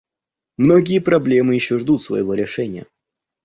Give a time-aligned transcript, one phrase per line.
[0.57, 2.87] Многие проблемы еще ждут своего решения.